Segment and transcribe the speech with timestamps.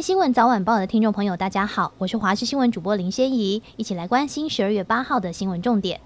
[0.00, 6.00] 新闻早晚报的听众朋友，大家好，我是华视新闻主播林仙怡，一起来关心十二月八号的新闻重点。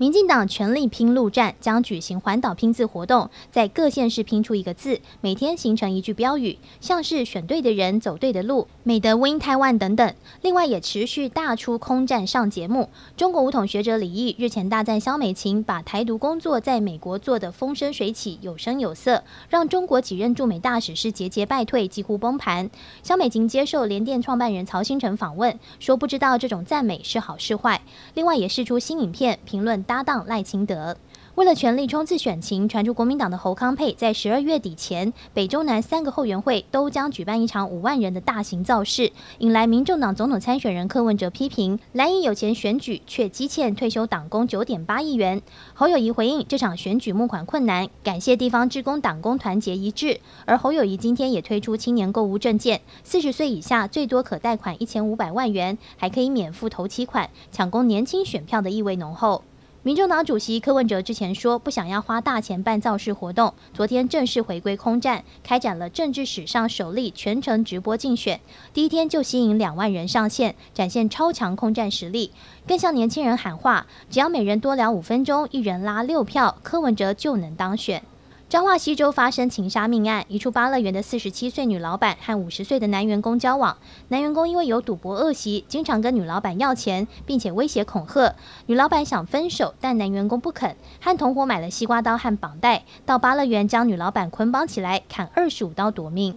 [0.00, 10.14] 民进党全力拼路战，将举行环岛拼字活动，在各县市拼出一个字，每天形成一句标语，像是选对的人，走对的路，美的 Win Taiwan 等等。
[10.40, 12.88] 另外也持续大出空战上节目。
[13.14, 22.70] 中国武统学者李毅日前大赞萧美琴把台独工作在美国做得风生水起，有声有色，让中国几任驻美大使是节节败退，几乎崩盘。
[23.02, 27.82] 萧美琴接受联电创办人曹兴诚访问，说不知道这种赞美是好是坏。
[28.14, 29.84] 另外也试出新影片评论。
[29.90, 30.96] 搭档赖清德，
[31.34, 45.42] 为了全力冲刺选情，传出国民党的侯康沛在十二月底前，北中南三个后援会都将举办一场五万人的大型造势，引来民众党总统参选人柯文哲批评蓝营有钱选举，却积欠退休党工九点八亿元。
[45.74, 50.20] 侯友谊回应这场选举募款困难，感谢地方志工党工团结一致。
[50.44, 59.42] 而侯友谊今天也推出青年购物证件，四十岁以下最多可贷款一千五百万元，还可以免付头期款，抢攻年轻选票的意味浓厚。
[59.82, 68.38] 民众党主席柯文哲之前说不想要花大钱办造势活动，昨天正式回归空战，开展了政治史上首例全程直播竞选，
[68.74, 72.30] 第一天就吸引两万人上线，展现超强空战实力，
[72.66, 78.02] 更向年轻人喊话：只要每人多聊五分钟，一人拉六票，柯文哲就能当选。
[78.50, 83.76] 彰化西州发生情杀命案，一处芭乐园的四十七岁女老板和五十岁的男员工交往，
[84.08, 88.34] 男员工因为有赌博恶习，经常跟女老板要钱，并且威胁恐吓。
[88.66, 96.36] 女老板想分手，但男员工不肯，和同伙买了西瓜刀和绑带，到芭乐园将女老板捆绑起来，砍二十五刀夺命。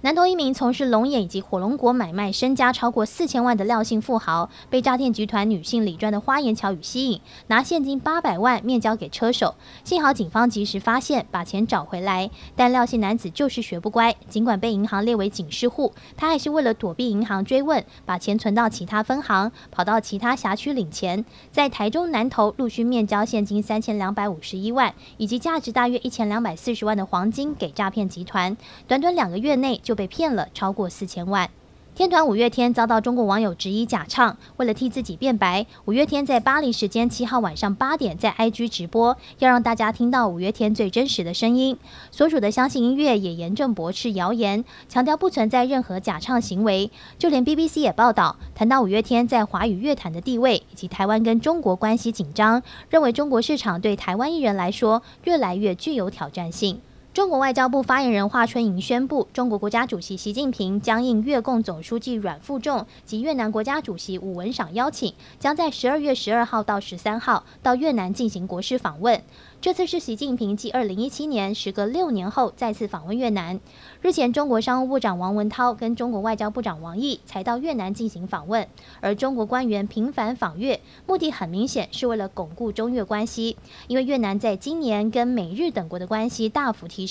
[0.00, 9.56] 南投一名从事龙眼以及火龙果买卖，身家超过四千万的廖姓富豪，被诈骗集团女性李专的花言巧语吸引，拿现金八百万面交给车手。
[9.82, 12.30] 幸好警方及时发现，把钱找回来。
[12.54, 21.24] 但廖姓男子就是学不乖，尽管被银行列为警示户，他还是为了躲避银行追问，把钱存到其他分行，跑到其他辖区领钱。
[21.50, 28.56] 在台中南投陆续面交现金三千两百五十一万，以及价值大约一千两百四十万的黄金给诈骗集团。
[28.86, 31.48] 短短两个月内，就被骗了超过四千万。
[31.94, 41.78] 天团五月天遭到中国网友质疑假唱，为了替自己辩白，五月天在巴黎时间七号晚上八点在 IG 直播，要让大家听到五月天最真实的声音。
[42.10, 46.90] 所属的相信音乐也严正驳斥谣言，强调不存在任何假唱行为。
[47.18, 56.78] 就连 BBC 也报道，谈到五月天在华语乐坛的地位以及台湾跟中国关系紧张，认为中国市场对台湾艺人来说越来越具有挑战性。
[57.18, 69.20] 中国外交部发言人华春莹宣布，中国国家主席习近平将应越共总书记阮富仲及越南国家主席武文赏邀请，将在十二月十二号到十三号到越南进行国事访问。
[69.60, 73.58] 这次是习近平继二零一七年时隔六年后再次访问越南。
[74.00, 78.68] 日前，中国商务部长王文涛跟中国外交部长王毅才到越南进行访问，
[79.00, 83.56] 而中国官员频繁访越，目的很明显是为了巩固中越关系。
[83.88, 87.07] 因为越南在今年跟美日等国的关系大幅提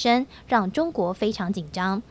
[0.48, 2.02] 让中国非常紧张。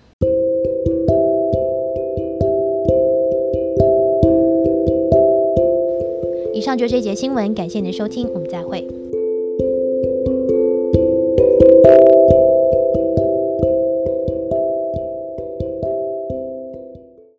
[6.53, 8.87] 以上就是这节新闻，感谢您的收听，我们再会。